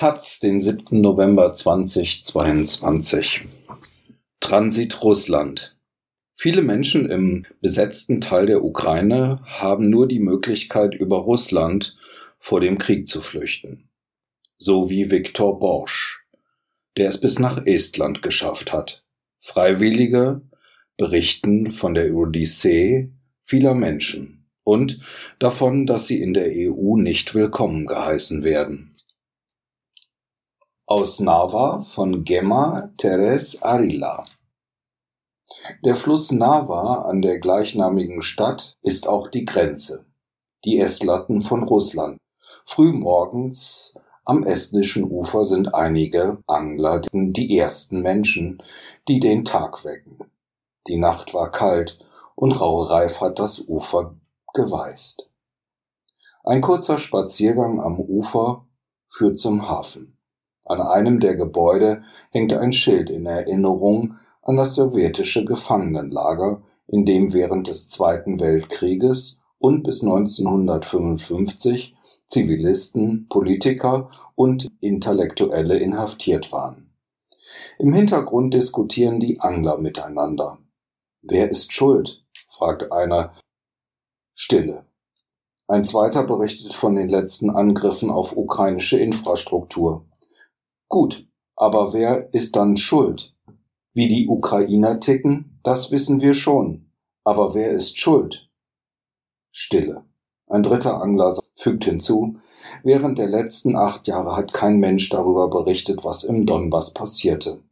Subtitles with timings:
[0.00, 0.98] Taz, den 7.
[1.02, 3.42] November 2022.
[4.40, 5.76] Transit Russland.
[6.32, 11.98] Viele Menschen im besetzten Teil der Ukraine haben nur die Möglichkeit, über Russland
[12.38, 13.90] vor dem Krieg zu flüchten.
[14.56, 16.24] So wie Viktor Borsch,
[16.96, 19.04] der es bis nach Estland geschafft hat.
[19.42, 20.40] Freiwillige
[20.96, 23.10] berichten von der Odyssee
[23.44, 25.00] vieler Menschen und
[25.38, 28.89] davon, dass sie in der EU nicht willkommen geheißen werden.
[30.90, 34.24] Aus Nava von Gemma Teres Arila
[35.84, 40.04] der Fluss Nava an der gleichnamigen Stadt ist auch die Grenze,
[40.64, 42.18] die Estlatten von Russland.
[42.66, 43.94] Frühmorgens
[44.24, 48.60] am estnischen Ufer sind einige Angler die ersten Menschen,
[49.06, 50.18] die den Tag wecken.
[50.88, 52.00] Die Nacht war kalt
[52.34, 54.16] und Raureif hat das Ufer
[54.54, 55.30] geweißt.
[56.42, 58.66] Ein kurzer Spaziergang am Ufer
[59.08, 60.16] führt zum Hafen.
[60.70, 67.32] An einem der Gebäude hängt ein Schild in Erinnerung an das sowjetische Gefangenenlager, in dem
[67.32, 71.96] während des Zweiten Weltkrieges und bis 1955
[72.28, 76.92] Zivilisten, Politiker und Intellektuelle inhaftiert waren.
[77.80, 80.58] Im Hintergrund diskutieren die Angler miteinander.
[81.20, 82.22] Wer ist schuld?
[82.48, 83.32] fragt einer.
[84.34, 84.84] Stille.
[85.66, 90.04] Ein zweiter berichtet von den letzten Angriffen auf ukrainische Infrastruktur.
[90.90, 91.24] Gut,
[91.54, 93.32] aber wer ist dann schuld?
[93.94, 96.90] Wie die Ukrainer ticken, das wissen wir schon.
[97.22, 98.50] Aber wer ist schuld?
[99.52, 100.04] Stille.
[100.48, 102.38] Ein dritter Angler fügt hinzu,
[102.82, 107.62] während der letzten acht Jahre hat kein Mensch darüber berichtet, was im Donbass passierte.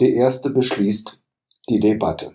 [0.00, 1.20] Der erste beschließt
[1.68, 2.32] die Debatte.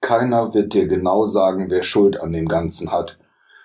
[0.00, 3.18] Keiner wird dir genau sagen, wer Schuld an dem Ganzen hat.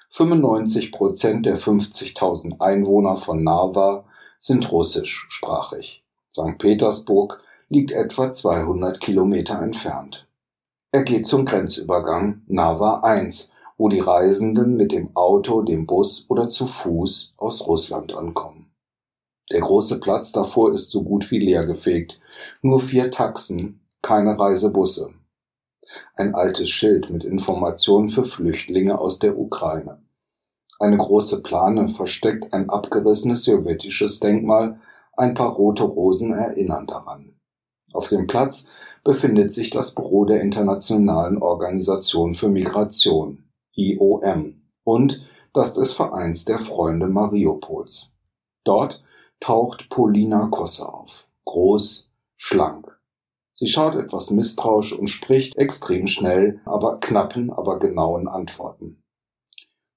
[0.09, 4.05] 95 Prozent der 50.000 Einwohner von Narva
[4.39, 6.03] sind russischsprachig.
[6.31, 6.57] St.
[6.57, 10.27] Petersburg liegt etwa 200 Kilometer entfernt.
[10.91, 16.49] Er geht zum Grenzübergang Nava 1, wo die Reisenden mit dem Auto, dem Bus oder
[16.49, 18.71] zu Fuß aus Russland ankommen.
[19.52, 22.19] Der große Platz davor ist so gut wie leergefegt.
[22.61, 25.14] Nur vier Taxen, keine Reisebusse.
[26.15, 30.02] Ein altes Schild mit Informationen für Flüchtlinge aus der Ukraine.
[30.81, 34.79] Eine große Plane versteckt ein abgerissenes sowjetisches Denkmal,
[35.17, 37.35] ein paar rote Rosen erinnern daran.
[37.91, 38.69] Auf dem Platz
[39.03, 43.43] befindet sich das Büro der Internationalen Organisation für Migration
[43.75, 45.21] (IOM) und
[45.53, 48.13] das des Vereins der Freunde Mariupols.
[48.63, 49.03] Dort
[49.41, 52.97] taucht Polina Kosse auf, groß, schlank.
[53.53, 59.03] Sie schaut etwas misstrauisch und spricht extrem schnell, aber knappen, aber genauen Antworten.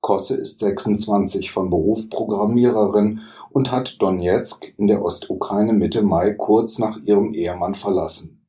[0.02, 3.20] Kosse ist 26, von Beruf Programmiererin
[3.50, 8.44] und hat Donezk in der Ostukraine Mitte Mai kurz nach ihrem Ehemann verlassen.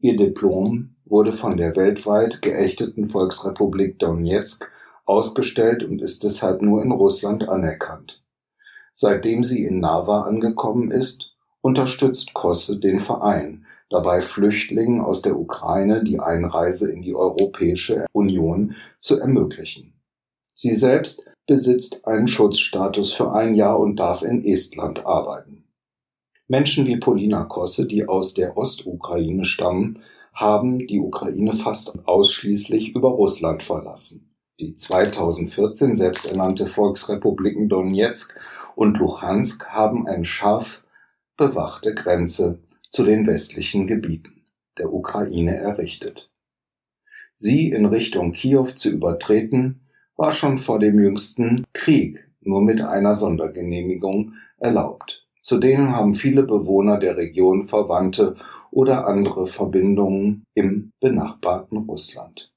[0.00, 4.68] Ihr Diplom wurde von der weltweit geächteten Volksrepublik Donezk
[5.06, 8.24] ausgestellt und ist deshalb nur in Russland anerkannt.
[8.92, 16.02] Seitdem sie in Nava angekommen ist, unterstützt Kosse den Verein, dabei Flüchtlingen aus der Ukraine
[16.02, 19.99] die Einreise in die Europäische Union zu ermöglichen.
[20.62, 25.64] Sie selbst besitzt einen Schutzstatus für ein Jahr und darf in Estland arbeiten.
[26.48, 30.02] Menschen wie Polina Kosse, die aus der Ostukraine stammen,
[30.34, 34.34] haben die Ukraine fast ausschließlich über Russland verlassen.
[34.58, 38.38] Die 2014 selbsternannte Volksrepubliken Donetsk
[38.76, 40.84] und Luhansk haben eine scharf
[41.38, 42.58] bewachte Grenze
[42.90, 44.44] zu den westlichen Gebieten
[44.76, 46.30] der Ukraine errichtet.
[47.34, 49.86] Sie in Richtung Kiew zu übertreten,
[50.20, 55.26] war schon vor dem jüngsten Krieg nur mit einer Sondergenehmigung erlaubt.
[55.42, 58.36] Zudem haben viele Bewohner der Region Verwandte
[58.70, 62.52] oder andere Verbindungen im benachbarten Russland.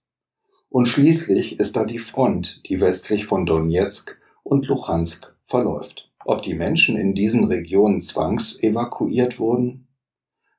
[0.68, 4.13] Und schließlich ist da die Front, die westlich von Donetsk
[4.44, 6.12] und Luhansk verläuft.
[6.25, 9.88] Ob die Menschen in diesen Regionen zwangsevakuiert wurden?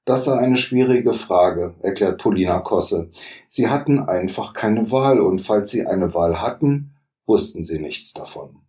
[0.06, 3.10] Das sei eine schwierige Frage, erklärt Polina Kosse.
[3.48, 6.93] Sie hatten einfach keine Wahl und falls sie eine Wahl hatten,
[7.26, 8.60] wussten sie nichts davon.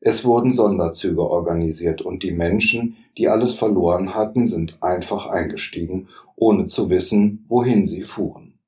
[0.00, 6.66] Es wurden Sonderzüge organisiert und die Menschen, die alles verloren hatten, sind einfach eingestiegen, ohne
[6.66, 8.58] zu wissen, wohin sie fuhren.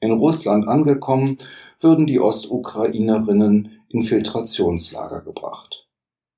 [0.00, 1.38] In Russland angekommen,
[1.80, 5.88] würden die Ostukrainerinnen in Filtrationslager gebracht.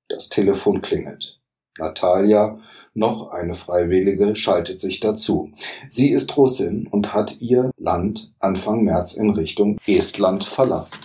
[0.07, 1.39] Das Telefon klingelt.
[1.77, 2.59] Natalia,
[2.93, 5.51] noch eine Freiwillige, schaltet sich dazu.
[5.89, 10.99] Sie ist Russin und hat ihr Land Anfang März in Richtung Estland verlassen.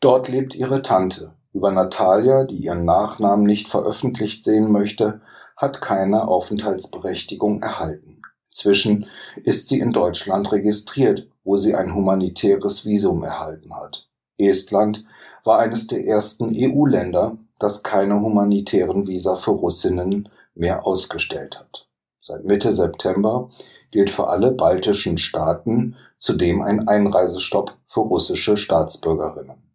[0.00, 1.34] Dort lebt ihre Tante.
[1.52, 5.20] Über Natalia, die ihren Nachnamen nicht veröffentlicht sehen möchte,
[5.56, 8.22] hat keine Aufenthaltsberechtigung erhalten.
[8.48, 9.06] Inzwischen
[9.44, 14.08] ist sie in Deutschland registriert, wo sie ein humanitäres Visum erhalten hat.
[14.38, 15.04] Estland
[15.44, 21.86] war eines der ersten EU-Länder, das keine humanitären Visa für Russinnen mehr ausgestellt hat.
[22.22, 23.50] Seit Mitte September
[23.90, 29.69] gilt für alle baltischen Staaten zudem ein Einreisestopp für russische Staatsbürgerinnen.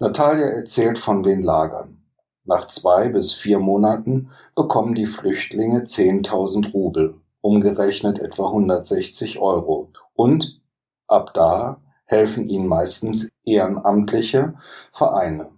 [0.00, 2.02] Natalia erzählt von den Lagern.
[2.44, 9.90] Nach zwei bis vier Monaten bekommen die Flüchtlinge 10.000 Rubel, umgerechnet etwa 160 Euro.
[10.14, 10.60] Und
[11.06, 14.54] ab da helfen ihnen meistens ehrenamtliche
[14.92, 15.50] Vereine.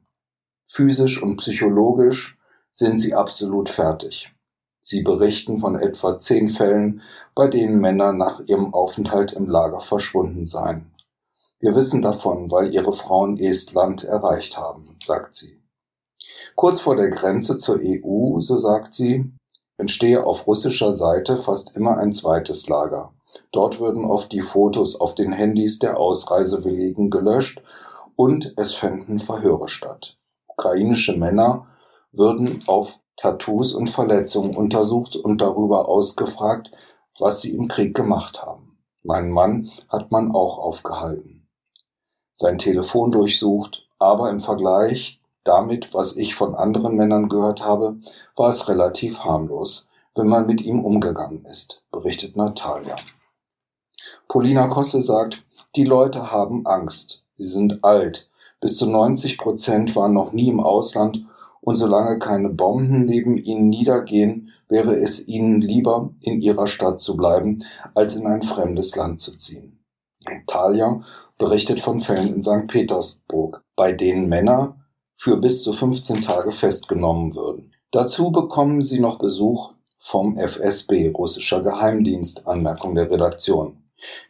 [0.65, 2.39] Physisch und psychologisch
[2.71, 4.33] sind sie absolut fertig.
[4.81, 7.03] Sie berichten von etwa zehn Fällen,
[7.35, 10.91] bei denen Männer nach ihrem Aufenthalt im Lager verschwunden seien.
[11.61, 15.63] Wir wissen davon, weil ihre Frauen Estland erreicht haben, sagt sie.
[16.57, 19.31] Kurz vor der Grenze zur EU, so sagt sie,
[19.77, 23.13] entstehe auf russischer Seite fast immer ein zweites Lager.
[23.53, 27.63] Dort würden oft die Fotos auf den Handys der Ausreisewilligen gelöscht
[28.17, 30.17] und es fänden Verhöre statt.
[30.47, 31.67] Ukrainische Männer
[32.11, 36.71] würden auf Tattoos und Verletzungen untersucht und darüber ausgefragt,
[37.19, 38.79] was sie im Krieg gemacht haben.
[39.03, 41.40] Meinen Mann hat man auch aufgehalten.
[42.41, 47.97] Sein Telefon durchsucht, aber im Vergleich damit, was ich von anderen Männern gehört habe,
[48.35, 52.97] war es relativ harmlos, wenn man mit ihm umgegangen ist, berichtet Natalia.
[54.27, 55.45] Polina Kosse sagt,
[55.77, 57.23] die Leute haben Angst.
[57.37, 58.31] Sie sind alt.
[58.59, 61.23] Bis zu 90 Prozent waren noch nie im Ausland
[61.61, 67.19] und solange keine Bomben neben ihnen niedergehen, wäre es ihnen lieber, in ihrer Stadt zu
[67.19, 69.77] bleiben, als in ein fremdes Land zu ziehen.
[70.47, 71.03] Talia
[71.41, 72.67] berichtet von Fällen in St.
[72.69, 74.77] Petersburg, bei denen Männer
[75.17, 77.73] für bis zu 15 Tage festgenommen würden.
[77.91, 83.79] Dazu bekommen sie noch Besuch vom FSB, russischer Geheimdienst, Anmerkung der Redaktion.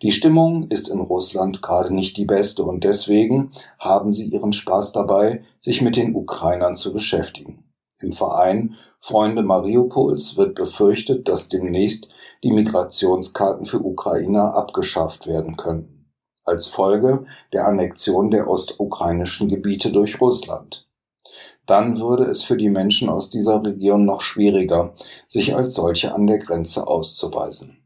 [0.02, 4.92] Die Stimmung ist in Russland gerade nicht die beste und deswegen haben sie ihren Spaß
[4.92, 7.64] dabei, sich mit den Ukrainern zu beschäftigen.
[7.98, 12.08] Im Verein Freunde Mariupols wird befürchtet, dass demnächst
[12.44, 15.99] die Migrationskarten für Ukrainer abgeschafft werden könnten,
[16.50, 20.86] als Folge der Annexion der ostukrainischen Gebiete durch Russland.
[21.66, 24.92] Dann würde es für die Menschen aus dieser Region noch schwieriger,
[25.28, 27.78] sich als solche an der Grenze auszuweisen.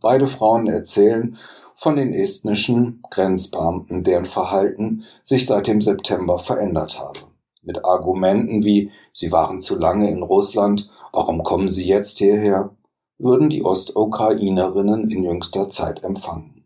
[0.00, 1.38] Beide Frauen erzählen
[1.76, 7.20] von den estnischen Grenzbeamten, deren Verhalten sich seit dem September verändert habe.
[7.62, 12.70] Mit Argumenten wie Sie waren zu lange in Russland, warum kommen Sie jetzt hierher?
[13.18, 16.57] würden die Ostukrainerinnen in jüngster Zeit empfangen.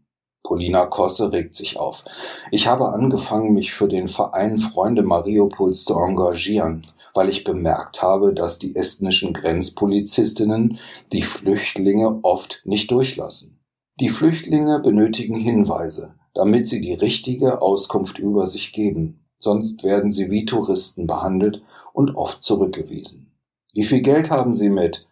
[0.42, 2.04] Polina Kosse regt sich auf.
[2.50, 8.32] Ich habe angefangen, mich für den Verein Freunde Mariupols zu engagieren weil ich bemerkt habe,
[8.32, 10.78] dass die estnischen Grenzpolizistinnen
[11.12, 13.58] die Flüchtlinge oft nicht durchlassen.
[14.00, 20.30] Die Flüchtlinge benötigen Hinweise, damit sie die richtige Auskunft über sich geben, sonst werden sie
[20.30, 21.62] wie Touristen behandelt
[21.92, 23.32] und oft zurückgewiesen.
[23.74, 25.06] Wie viel Geld haben Sie mit?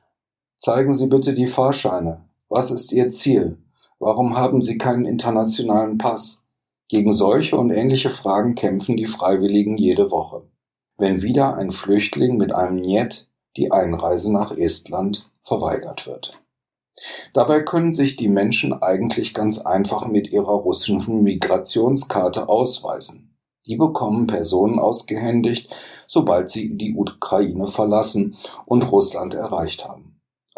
[0.59, 2.25] Zeigen Sie bitte die Fahrscheine.
[2.49, 3.57] Was ist Ihr Ziel?
[4.01, 6.43] Warum haben Sie keinen internationalen Pass?
[6.89, 10.43] Gegen solche und ähnliche Fragen kämpfen die Freiwilligen jede Woche
[11.01, 16.43] wenn wieder ein Flüchtling mit einem Njet die Einreise nach Estland verweigert wird.
[17.33, 23.35] Dabei können sich die Menschen eigentlich ganz einfach mit ihrer russischen Migrationskarte ausweisen.
[23.67, 25.75] Die bekommen Personen ausgehändigt,
[26.07, 28.37] sobald sie die Ukraine verlassen
[28.67, 30.10] und Russland erreicht haben.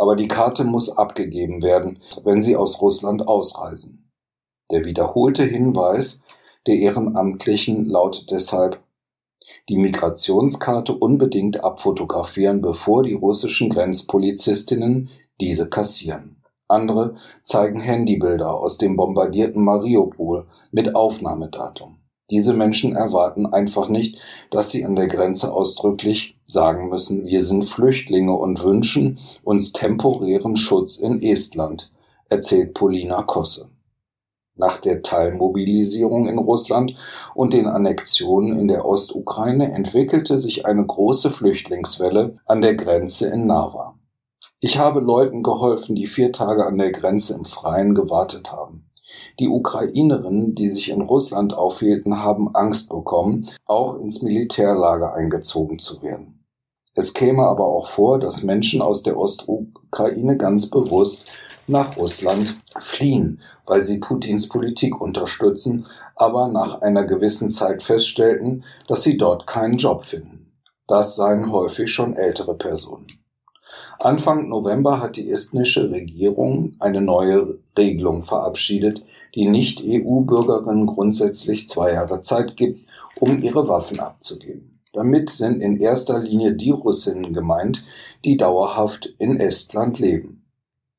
[0.02, 4.11] Aber die Karte muss abgegeben werden, wenn sie aus Russland ausreisen.
[4.73, 6.23] Der wiederholte Hinweis
[6.66, 8.82] der Ehrenamtlichen lautet deshalb
[9.68, 15.09] die Migrationskarte unbedingt abfotografieren, bevor die russischen Grenzpolizistinnen
[15.40, 16.42] diese kassieren.
[16.66, 22.01] Andere zeigen Handybilder aus dem bombardierten Mariupol mit Aufnahmedatum.
[22.33, 24.17] Diese Menschen erwarten einfach nicht,
[24.51, 30.57] dass sie an der Grenze ausdrücklich sagen müssen, wir sind Flüchtlinge und wünschen uns temporären
[30.57, 31.93] Schutz in Estland,
[32.31, 33.69] erzählt Polina Kosse.
[34.55, 36.97] Nach der Teilmobilisierung in Russland
[37.35, 43.47] und den Annexionen in der Ostukraine entwickelte sich eine große Flüchtlingswelle an der Grenze in
[43.47, 43.99] Narva.
[44.59, 48.91] Ich habe Leuten geholfen, die vier Tage an der Grenze im Freien gewartet haben.
[49.38, 56.02] Die Ukrainerinnen, die sich in Russland aufhielten, haben Angst bekommen, auch ins Militärlager eingezogen zu
[56.02, 56.45] werden.
[56.95, 61.26] Es käme aber auch vor, dass Menschen aus der Ostukraine ganz bewusst
[61.66, 69.02] nach Russland fliehen, weil sie Putins Politik unterstützen, aber nach einer gewissen Zeit feststellten, dass
[69.02, 70.52] sie dort keinen Job finden.
[70.87, 73.22] Das seien häufig schon ältere Personen.
[74.04, 79.04] Anfang November hat die estnische Regierung eine neue Regelung verabschiedet,
[79.37, 82.85] die Nicht-EU-Bürgerinnen grundsätzlich zwei Jahre Zeit gibt,
[83.21, 84.80] um ihre Waffen abzugeben.
[84.92, 87.85] Damit sind in erster Linie die Russinnen gemeint,
[88.25, 90.44] die dauerhaft in Estland leben.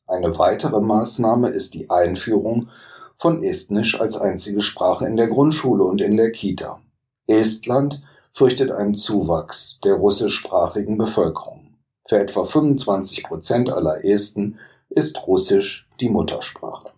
[0.07, 2.69] Eine weitere Maßnahme ist die Einführung
[3.17, 6.79] von Estnisch als einzige Sprache in der Grundschule und in der Kita.
[7.27, 11.62] Estland fürchtet einen Zuwachs der russischsprachigen Bevölkerung.
[12.07, 14.57] Für etwa 25 Prozent aller Esten
[14.89, 16.89] ist Russisch die Muttersprache.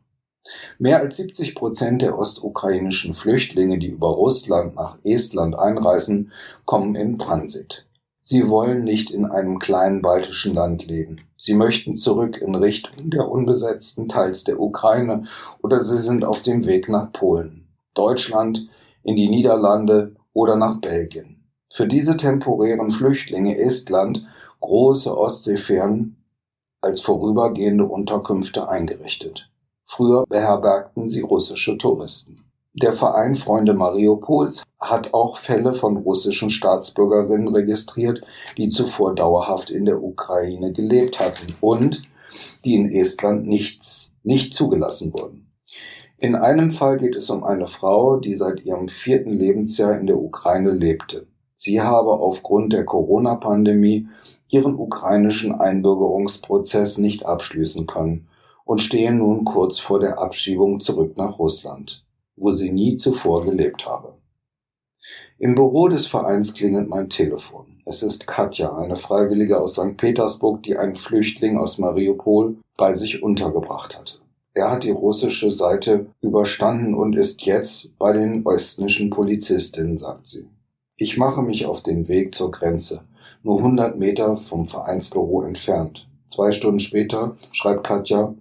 [0.78, 6.32] Mehr als 70 Prozent der ostukrainischen Flüchtlinge, die über Russland nach Estland einreisen,
[6.66, 7.86] kommen im Transit.
[8.22, 11.18] Sie wollen nicht in einem kleinen baltischen Land leben.
[11.38, 15.26] Sie möchten zurück in Richtung der unbesetzten Teils der Ukraine
[15.62, 18.68] oder sie sind auf dem Weg nach Polen, Deutschland,
[19.04, 21.44] in die Niederlande oder nach Belgien.
[21.72, 24.26] Für diese temporären Flüchtlinge Estland
[24.66, 26.18] große Ostseefähren
[26.82, 29.50] als vorübergehende Unterkünfte eingerichtet.
[29.86, 32.44] Früher beherbergten sie russische Touristen.
[32.74, 38.22] Der Verein Freunde Mariupols hat auch Fälle von russischen Staatsbürgerinnen registriert,
[38.58, 42.02] die zuvor dauerhaft in der Ukraine gelebt hatten und
[42.66, 45.52] die in Estland nichts, nicht zugelassen wurden.
[46.18, 50.18] In einem Fall geht es um eine Frau, die seit ihrem vierten Lebensjahr in der
[50.18, 51.28] Ukraine lebte.
[51.56, 54.08] Sie habe aufgrund der Corona-Pandemie
[54.50, 58.28] ihren ukrainischen Einbürgerungsprozess nicht abschließen können
[58.66, 62.04] und stehen nun kurz vor der Abschiebung zurück nach Russland,
[62.36, 64.14] wo sie nie zuvor gelebt habe.
[65.38, 67.66] Im Büro des Vereins klingelt mein Telefon.
[67.86, 69.98] Es ist Katja, eine Freiwillige aus St.
[69.98, 74.20] Petersburg, die einen Flüchtling aus Mariupol bei sich untergebracht hatte.
[74.56, 80.48] Er hat die russische Seite überstanden und ist jetzt bei den estnischen Polizistinnen, sagt sie.
[80.98, 83.04] Ich mache mich auf den Weg zur Grenze,
[83.44, 86.08] nur 100 Meter vom Vereinsbüro entfernt.
[86.30, 88.34] Zwei Stunden später schreibt Katja,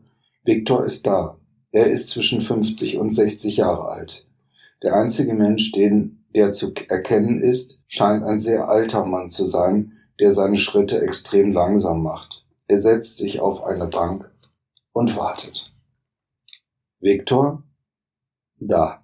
[0.45, 1.37] Viktor ist da.
[1.73, 4.27] Er ist zwischen 50 und 60 Jahre alt.
[4.83, 9.93] Der einzige Mensch, den der zu erkennen ist, scheint ein sehr alter Mann zu sein,
[10.21, 12.45] der seine Schritte extrem langsam macht.
[12.67, 14.31] Er setzt sich auf eine Bank
[14.93, 15.73] und wartet.
[17.01, 17.63] Viktor?
[18.59, 19.04] Da.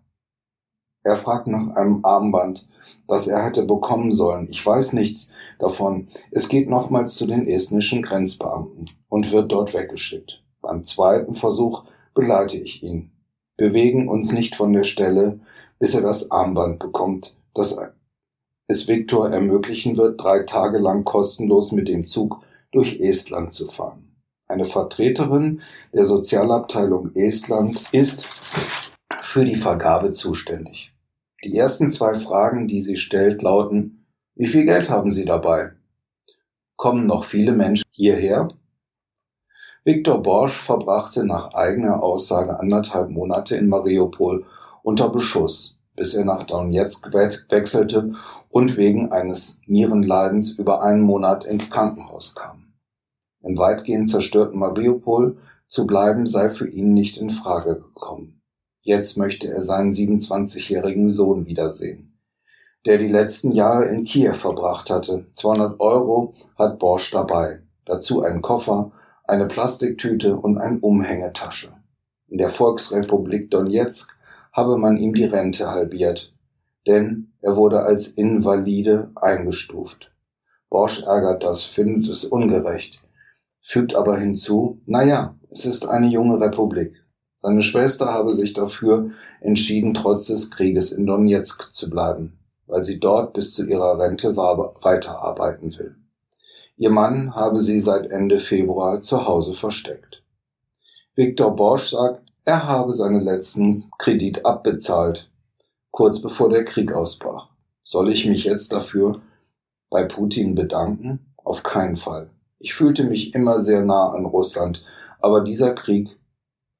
[1.02, 2.68] Er fragt nach einem Armband,
[3.08, 4.48] das er hätte bekommen sollen.
[4.50, 6.08] Ich weiß nichts davon.
[6.30, 10.42] Es geht nochmals zu den estnischen Grenzbeamten und wird dort weggeschickt.
[10.60, 13.12] Beim zweiten Versuch beleite ich ihn.
[13.56, 15.40] Bewegen uns nicht von der Stelle,
[15.78, 17.78] bis er das Armband bekommt, das
[18.66, 22.40] es Viktor ermöglichen wird, drei Tage lang kostenlos mit dem Zug
[22.70, 24.14] durch Estland zu fahren.
[24.46, 28.24] Eine Vertreterin der Sozialabteilung Estland ist
[29.22, 30.89] für die Vergabe zuständig.
[31.42, 35.72] Die ersten zwei Fragen, die sie stellt, lauten, wie viel Geld haben Sie dabei?
[36.76, 38.48] Kommen noch viele Menschen hierher?
[39.82, 44.44] Viktor Borsch verbrachte nach eigener Aussage anderthalb Monate in Mariupol
[44.82, 48.14] unter Beschuss, bis er nach Donetsk wechselte
[48.50, 52.74] und wegen eines Nierenleidens über einen Monat ins Krankenhaus kam.
[53.42, 58.39] Im weitgehend zerstörten Mariupol zu bleiben sei für ihn nicht in Frage gekommen.
[58.82, 62.18] Jetzt möchte er seinen 27-jährigen Sohn wiedersehen,
[62.86, 65.26] der die letzten Jahre in Kiew verbracht hatte.
[65.34, 68.92] 200 Euro hat Borsch dabei, dazu einen Koffer,
[69.24, 71.74] eine Plastiktüte und eine Umhängetasche.
[72.28, 74.16] In der Volksrepublik Donetsk
[74.52, 76.34] habe man ihm die Rente halbiert,
[76.86, 80.10] denn er wurde als Invalide eingestuft.
[80.70, 83.02] Bosch ärgert das, findet es ungerecht,
[83.60, 86.99] fügt aber hinzu, na ja, es ist eine junge Republik.
[87.42, 93.00] Seine Schwester habe sich dafür entschieden, trotz des Krieges in Donetsk zu bleiben, weil sie
[93.00, 95.96] dort bis zu ihrer Rente weiterarbeiten will.
[96.76, 100.22] Ihr Mann habe sie seit Ende Februar zu Hause versteckt.
[101.14, 105.30] Viktor Bosch sagt, er habe seinen letzten Kredit abbezahlt,
[105.90, 107.48] kurz bevor der Krieg ausbrach.
[107.84, 109.12] Soll ich mich jetzt dafür
[109.88, 111.32] bei Putin bedanken?
[111.36, 112.30] Auf keinen Fall.
[112.58, 114.84] Ich fühlte mich immer sehr nah an Russland,
[115.20, 116.19] aber dieser Krieg,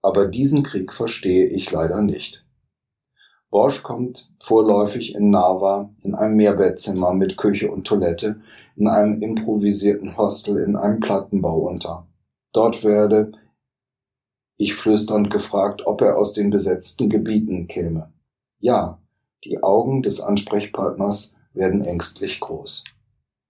[0.03, 2.45] aber diesen Krieg verstehe ich leider nicht.
[3.51, 8.41] Borsch kommt vorläufig in Narva in einem Mehrbettzimmer mit Küche und Toilette
[8.77, 12.07] in einem improvisierten Hostel in einem Plattenbau unter.
[12.53, 13.33] Dort werde
[14.57, 18.13] ich flüsternd gefragt, ob er aus den besetzten Gebieten käme.
[18.61, 19.01] Ja,
[19.45, 22.85] die Augen des Ansprechpartners werden ängstlich groß.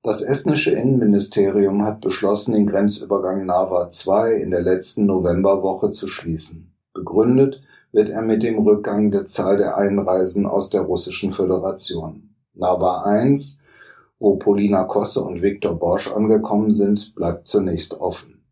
[0.03, 6.73] Das estnische Innenministerium hat beschlossen, den Grenzübergang Narva 2 in der letzten Novemberwoche zu schließen.
[6.95, 7.61] Begründet
[7.93, 12.35] wird er mit dem Rückgang der Zahl der Einreisen aus der Russischen Föderation.
[12.55, 13.61] Narva 1
[14.19, 18.43] Wo Polina Kosse und Viktor Borsch angekommen sind, bleibt zunächst offen.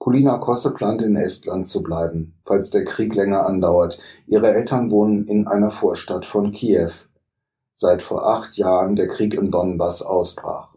[0.00, 4.00] Polina Kosse plant in Estland zu bleiben, falls der Krieg länger andauert.
[4.26, 6.90] Ihre Eltern wohnen in einer Vorstadt von Kiew,
[7.74, 10.74] seit vor acht Jahren der Krieg im Donbass ausbrach.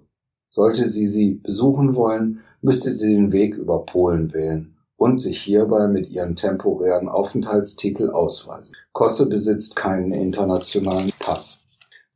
[0.49, 5.87] Sollte sie sie besuchen wollen, müsste sie den Weg über Polen wählen und sich hierbei
[5.87, 8.75] mit ihren temporären Aufenthaltstitel ausweisen.
[8.93, 11.63] Kosse besitzt keinen internationalen Pass.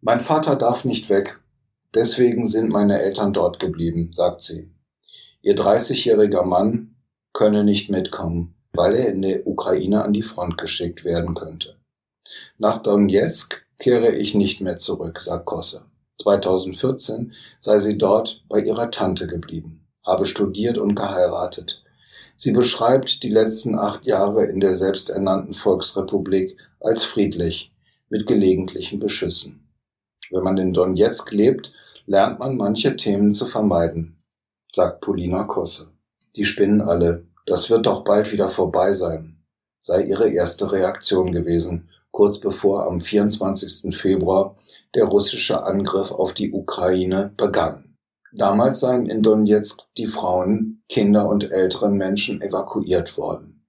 [0.01, 1.39] Mein Vater darf nicht weg,
[1.93, 4.71] deswegen sind meine Eltern dort geblieben, sagt sie.
[5.43, 6.95] Ihr 30-jähriger Mann
[7.33, 11.75] könne nicht mitkommen, weil er in der Ukraine an die Front geschickt werden könnte.
[12.57, 15.85] Nach Donetsk kehre ich nicht mehr zurück, sagt Kosse.
[16.21, 21.83] 2014 sei sie dort bei ihrer Tante geblieben, habe studiert und geheiratet.
[22.37, 27.71] Sie beschreibt die letzten acht Jahre in der selbsternannten Volksrepublik als friedlich,
[28.09, 29.67] mit gelegentlichen Beschüssen.
[30.29, 31.71] Wenn man in Donetsk lebt,
[32.05, 34.21] lernt man manche Themen zu vermeiden,
[34.71, 35.89] sagt Polina Kosse.
[36.35, 39.37] Die spinnen alle, das wird doch bald wieder vorbei sein,
[39.79, 43.95] sei ihre erste Reaktion gewesen, kurz bevor am 24.
[43.95, 44.55] Februar
[44.95, 47.97] der russische Angriff auf die Ukraine begann.
[48.33, 53.65] Damals seien in Donetsk die Frauen, Kinder und älteren Menschen evakuiert worden.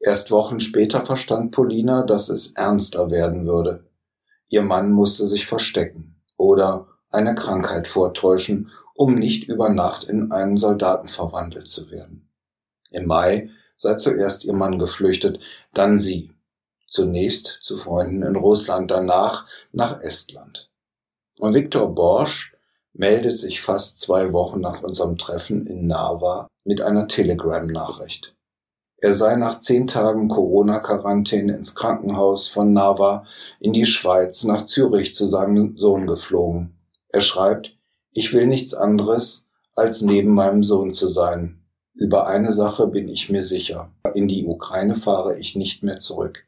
[0.00, 3.88] Erst Wochen später verstand Polina, dass es ernster werden würde.
[4.48, 10.56] Ihr Mann musste sich verstecken oder eine Krankheit vortäuschen, um nicht über Nacht in einen
[10.56, 12.28] Soldaten verwandelt zu werden.
[12.90, 15.40] Im Mai sei zuerst ihr Mann geflüchtet,
[15.72, 16.31] dann sie.
[16.92, 20.68] Zunächst zu Freunden in Russland, danach nach Estland.
[21.38, 22.54] Und Viktor Borsch
[22.92, 28.34] meldet sich fast zwei Wochen nach unserem Treffen in Narva mit einer Telegram-Nachricht.
[28.98, 33.24] Er sei nach zehn Tagen Corona-Quarantäne ins Krankenhaus von Narva
[33.58, 36.76] in die Schweiz nach Zürich zu seinem Sohn geflogen.
[37.08, 37.74] Er schreibt,
[38.10, 41.64] ich will nichts anderes, als neben meinem Sohn zu sein.
[41.94, 43.90] Über eine Sache bin ich mir sicher.
[44.12, 46.44] In die Ukraine fahre ich nicht mehr zurück.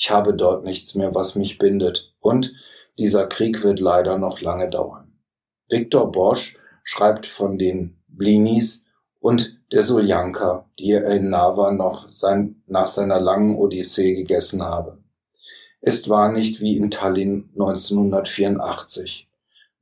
[0.00, 2.14] Ich habe dort nichts mehr, was mich bindet.
[2.20, 2.54] Und
[2.98, 5.12] dieser Krieg wird leider noch lange dauern.
[5.68, 8.86] Viktor Bosch schreibt von den Blinis
[9.20, 14.96] und der Suljanka, die er in Nava noch sein, nach seiner langen Odyssee gegessen habe.
[15.82, 19.28] Es war nicht wie in Tallinn 1984,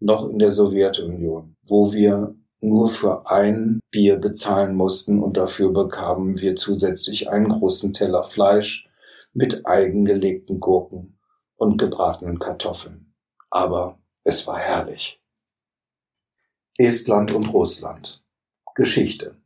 [0.01, 6.41] noch in der Sowjetunion, wo wir nur für ein Bier bezahlen mussten und dafür bekamen
[6.41, 8.88] wir zusätzlich einen großen Teller Fleisch,
[9.33, 11.19] mit eigengelegten Gurken
[11.57, 13.15] und gebratenen Kartoffeln.
[13.51, 15.21] Aber es war herrlich.
[16.77, 18.23] Estland und Russland.
[18.75, 19.37] Geschichte.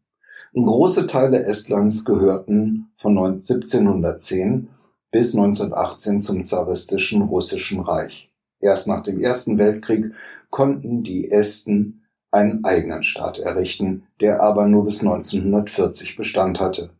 [0.54, 4.68] Große Teile Estlands gehörten von 1710
[5.10, 8.30] bis 1918 zum zaristischen russischen Reich.
[8.60, 10.12] Erst nach dem Ersten Weltkrieg
[10.50, 16.90] konnten die Esten einen eigenen Staat errichten, der aber nur bis 1940 Bestand hatte.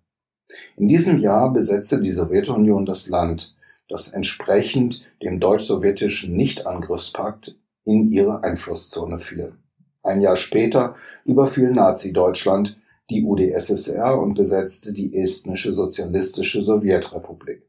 [0.77, 3.55] In diesem Jahr besetzte die Sowjetunion das Land,
[3.88, 9.55] das entsprechend dem deutsch-sowjetischen Nichtangriffspakt in ihre Einflusszone fiel.
[10.03, 12.79] Ein Jahr später überfiel Nazi-Deutschland
[13.11, 17.69] die UdSSR und besetzte die estnische sozialistische Sowjetrepublik.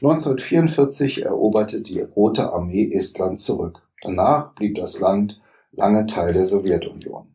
[0.00, 3.82] 1944 eroberte die Rote Armee Estland zurück.
[4.02, 5.40] Danach blieb das Land
[5.72, 7.34] lange Teil der Sowjetunion.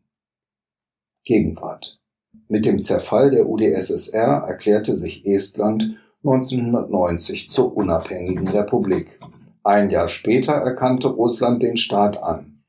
[1.24, 1.98] Gegenwart
[2.48, 9.20] mit dem Zerfall der UdSSR erklärte sich Estland 1990 zur unabhängigen Republik.
[9.62, 12.62] Ein Jahr später erkannte Russland den Staat an.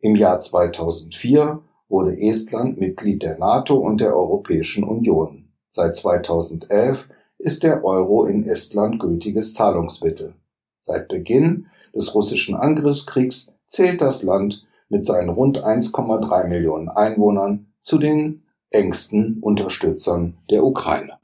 [0.00, 5.50] Im Jahr 2004 wurde Estland Mitglied der NATO und der Europäischen Union.
[5.68, 7.06] Seit 2011
[7.38, 10.34] ist der Euro in Estland gültiges Zahlungsmittel.
[10.80, 17.98] Seit Beginn des russischen Angriffskriegs zählt das Land mit seinen rund 1,3 Millionen Einwohnern zu
[17.98, 18.45] den
[18.76, 21.18] engsten Unterstützern der Ukraine.